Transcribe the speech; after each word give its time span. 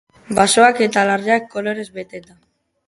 Basoak 0.39 0.81
eta 0.87 1.03
larreak 1.11 1.47
kolorez 1.57 1.87
beteta. 2.01 2.41